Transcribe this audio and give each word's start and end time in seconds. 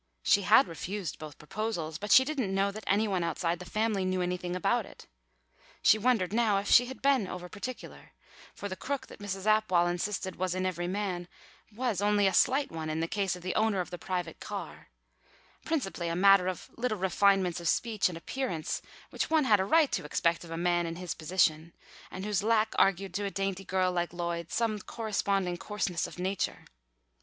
She 0.23 0.41
had 0.41 0.67
refused 0.67 1.19
both 1.19 1.37
proposals, 1.37 1.99
but 1.99 2.11
she 2.11 2.25
didn't 2.25 2.55
know 2.55 2.71
that 2.71 2.83
any 2.87 3.07
one 3.07 3.23
outside 3.23 3.59
the 3.59 3.69
family 3.69 4.03
knew 4.03 4.19
anything 4.23 4.55
about 4.55 4.83
it. 4.83 5.05
She 5.83 5.99
wondered 5.99 6.33
now 6.33 6.57
if 6.57 6.67
she 6.67 6.87
had 6.87 7.03
been 7.03 7.27
over 7.27 7.47
particular, 7.47 8.13
for 8.55 8.67
the 8.67 8.75
crook 8.75 9.05
that 9.05 9.19
Mrs. 9.19 9.45
Apwall 9.45 9.85
insisted 9.87 10.37
was 10.37 10.55
in 10.55 10.65
every 10.65 10.87
man 10.87 11.27
was 11.71 12.01
only 12.01 12.25
a 12.25 12.33
slight 12.33 12.71
one 12.71 12.89
in 12.89 12.99
the 12.99 13.07
case 13.07 13.35
of 13.35 13.43
the 13.43 13.53
owner 13.53 13.79
of 13.79 13.91
the 13.91 13.99
private 13.99 14.39
car, 14.39 14.89
principally 15.65 16.07
a 16.07 16.15
matter 16.15 16.47
of 16.47 16.71
little 16.75 16.97
refinements 16.97 17.59
of 17.59 17.67
speech 17.67 18.09
and 18.09 18.17
appearance 18.17 18.81
which 19.11 19.29
one 19.29 19.43
had 19.43 19.59
a 19.59 19.65
right 19.65 19.91
to 19.91 20.03
expect 20.03 20.43
of 20.43 20.49
a 20.49 20.57
man 20.57 20.87
in 20.87 20.95
his 20.95 21.13
position 21.13 21.73
and 22.09 22.25
whose 22.25 22.41
lack 22.41 22.73
argued 22.79 23.13
to 23.13 23.25
a 23.25 23.29
dainty 23.29 23.63
girl 23.63 23.91
like 23.91 24.13
Lloyd 24.13 24.51
some 24.51 24.79
corresponding 24.79 25.57
coarseness 25.57 26.07
of 26.07 26.17
nature. 26.17 26.65